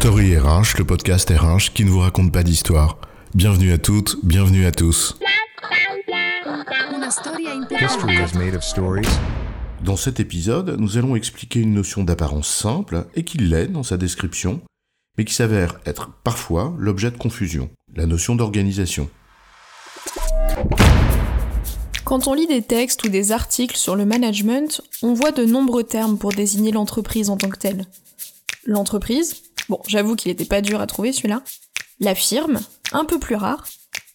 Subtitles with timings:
[0.00, 2.98] Story RH, le podcast RH qui ne vous raconte pas d'histoire.
[3.34, 5.18] Bienvenue à toutes, bienvenue à tous.
[9.82, 13.96] Dans cet épisode, nous allons expliquer une notion d'apparence simple et qui l'est dans sa
[13.96, 14.60] description,
[15.16, 19.08] mais qui s'avère être parfois l'objet de confusion, la notion d'organisation.
[22.04, 25.84] Quand on lit des textes ou des articles sur le management, on voit de nombreux
[25.84, 27.86] termes pour désigner l'entreprise en tant que telle.
[28.66, 31.42] L'entreprise, bon j'avoue qu'il n'était pas dur à trouver celui-là,
[32.00, 32.60] la firme,
[32.92, 33.66] un peu plus rare,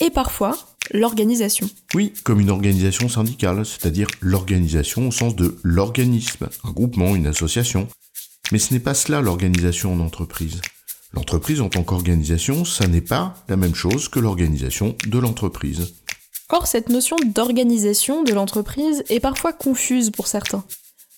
[0.00, 0.56] et parfois
[0.92, 1.68] l'organisation.
[1.94, 7.88] Oui, comme une organisation syndicale, c'est-à-dire l'organisation au sens de l'organisme, un groupement, une association.
[8.52, 10.60] Mais ce n'est pas cela l'organisation en entreprise.
[11.12, 15.94] L'entreprise en tant qu'organisation, ça n'est pas la même chose que l'organisation de l'entreprise.
[16.50, 20.64] Or, cette notion d'organisation de l'entreprise est parfois confuse pour certains.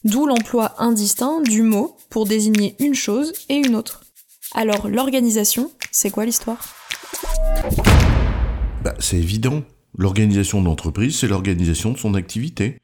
[0.04, 4.05] D'où l'emploi indistinct du mot pour désigner une chose et une autre.
[4.52, 6.75] Alors, l'organisation, c'est quoi l'histoire?
[8.83, 9.62] Bah, c'est évident.
[9.98, 12.78] L'organisation d'entreprise, c'est l'organisation de son activité.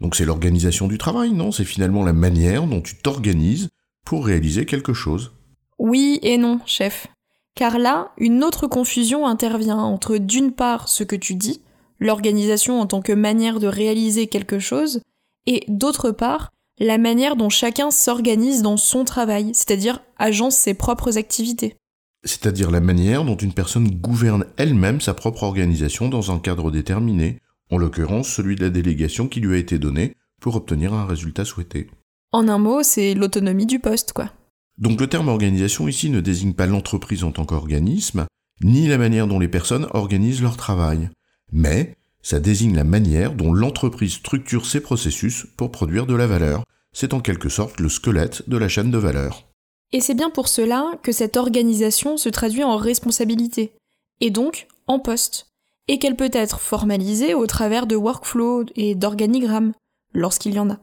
[0.00, 1.52] Donc c'est l'organisation du travail, non?
[1.52, 3.68] C'est finalement la manière dont tu t'organises
[4.04, 5.32] pour réaliser quelque chose.
[5.78, 7.06] Oui et non, chef.
[7.54, 11.62] Car là, une autre confusion intervient entre d'une part ce que tu dis,
[12.00, 15.00] l'organisation en tant que manière de réaliser quelque chose,
[15.46, 21.18] et d'autre part, la manière dont chacun s'organise dans son travail, c'est-à-dire agence ses propres
[21.18, 21.76] activités.
[22.24, 27.38] C'est-à-dire la manière dont une personne gouverne elle-même sa propre organisation dans un cadre déterminé,
[27.70, 31.44] en l'occurrence celui de la délégation qui lui a été donnée pour obtenir un résultat
[31.44, 31.88] souhaité.
[32.32, 34.30] En un mot, c'est l'autonomie du poste, quoi.
[34.78, 38.26] Donc le terme organisation ici ne désigne pas l'entreprise en tant qu'organisme,
[38.62, 41.10] ni la manière dont les personnes organisent leur travail,
[41.52, 41.94] mais
[42.24, 46.64] ça désigne la manière dont l'entreprise structure ses processus pour produire de la valeur.
[46.92, 49.46] C'est en quelque sorte le squelette de la chaîne de valeur.
[49.92, 53.74] Et c'est bien pour cela que cette organisation se traduit en responsabilité,
[54.22, 55.48] et donc en poste,
[55.86, 59.74] et qu'elle peut être formalisée au travers de workflows et d'organigrammes,
[60.14, 60.78] lorsqu'il y en a.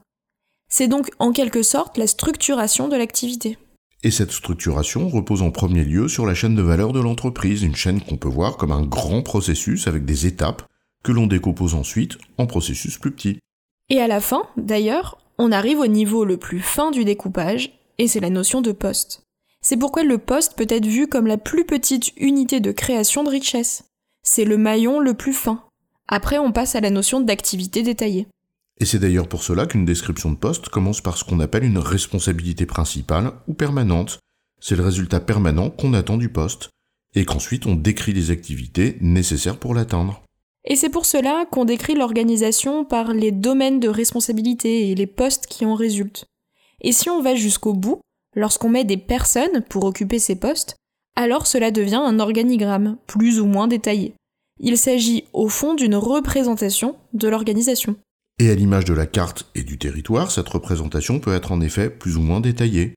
[0.70, 3.58] C'est donc en quelque sorte la structuration de l'activité.
[4.04, 7.76] Et cette structuration repose en premier lieu sur la chaîne de valeur de l'entreprise, une
[7.76, 10.64] chaîne qu'on peut voir comme un grand processus avec des étapes
[11.04, 13.40] que l'on décompose ensuite en processus plus petits.
[13.90, 18.08] Et à la fin, d'ailleurs, on arrive au niveau le plus fin du découpage, et
[18.08, 19.24] c'est la notion de poste.
[19.62, 23.30] C'est pourquoi le poste peut être vu comme la plus petite unité de création de
[23.30, 23.84] richesse.
[24.24, 25.64] C'est le maillon le plus fin.
[26.08, 28.28] Après, on passe à la notion d'activité détaillée.
[28.80, 31.78] Et c'est d'ailleurs pour cela qu'une description de poste commence par ce qu'on appelle une
[31.78, 34.20] responsabilité principale ou permanente.
[34.60, 36.70] C'est le résultat permanent qu'on attend du poste,
[37.14, 40.24] et qu'ensuite on décrit les activités nécessaires pour l'atteindre.
[40.66, 45.48] Et c'est pour cela qu'on décrit l'organisation par les domaines de responsabilité et les postes
[45.48, 46.26] qui en résultent.
[46.82, 48.02] Et si on va jusqu'au bout,
[48.36, 50.76] lorsqu'on met des personnes pour occuper ces postes,
[51.16, 54.14] alors cela devient un organigramme, plus ou moins détaillé.
[54.60, 57.96] Il s'agit au fond d'une représentation de l'organisation.
[58.40, 61.90] Et à l'image de la carte et du territoire, cette représentation peut être en effet
[61.90, 62.94] plus ou moins détaillée.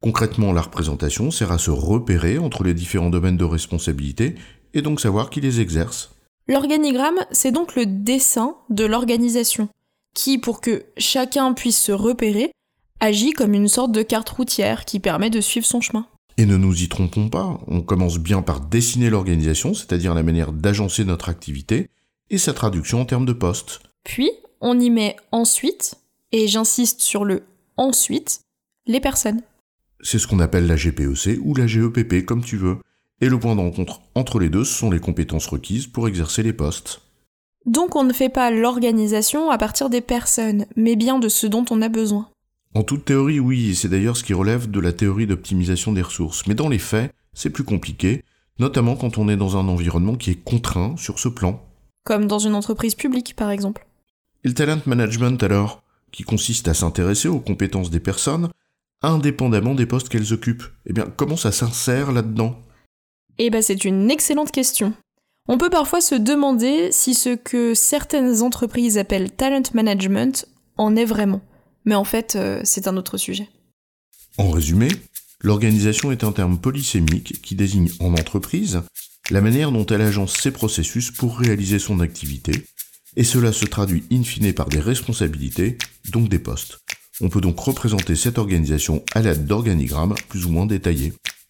[0.00, 4.36] Concrètement, la représentation sert à se repérer entre les différents domaines de responsabilité
[4.74, 6.17] et donc savoir qui les exerce.
[6.48, 9.68] L'organigramme, c'est donc le dessin de l'organisation,
[10.14, 12.52] qui, pour que chacun puisse se repérer,
[13.00, 16.06] agit comme une sorte de carte routière qui permet de suivre son chemin.
[16.38, 20.52] Et ne nous y trompons pas, on commence bien par dessiner l'organisation, c'est-à-dire la manière
[20.52, 21.90] d'agencer notre activité,
[22.30, 23.80] et sa traduction en termes de poste.
[24.04, 24.30] Puis,
[24.60, 25.96] on y met ensuite,
[26.32, 27.42] et j'insiste sur le
[27.76, 28.40] ensuite,
[28.86, 29.42] les personnes.
[30.00, 32.78] C'est ce qu'on appelle la GPEC ou la GEPP, comme tu veux.
[33.20, 36.42] Et le point de rencontre entre les deux, ce sont les compétences requises pour exercer
[36.42, 37.02] les postes.
[37.66, 41.64] Donc on ne fait pas l'organisation à partir des personnes, mais bien de ce dont
[41.70, 42.28] on a besoin.
[42.74, 46.02] En toute théorie, oui, et c'est d'ailleurs ce qui relève de la théorie d'optimisation des
[46.02, 46.46] ressources.
[46.46, 48.24] Mais dans les faits, c'est plus compliqué,
[48.58, 51.62] notamment quand on est dans un environnement qui est contraint sur ce plan.
[52.04, 53.86] Comme dans une entreprise publique, par exemple.
[54.44, 58.48] Et le talent management alors, qui consiste à s'intéresser aux compétences des personnes,
[59.02, 60.64] indépendamment des postes qu'elles occupent.
[60.86, 62.60] Eh bien, comment ça s'insère là-dedans?
[63.38, 64.92] Eh ben, c'est une excellente question.
[65.46, 70.46] On peut parfois se demander si ce que certaines entreprises appellent talent management
[70.76, 71.40] en est vraiment.
[71.84, 73.48] Mais en fait, euh, c'est un autre sujet.
[74.36, 74.88] En résumé,
[75.40, 78.82] l'organisation est un terme polysémique qui désigne en entreprise
[79.30, 82.52] la manière dont elle agence ses processus pour réaliser son activité,
[83.16, 85.76] et cela se traduit in fine par des responsabilités,
[86.10, 86.78] donc des postes.
[87.20, 91.12] On peut donc représenter cette organisation à l'aide d'organigrammes plus ou moins détaillés.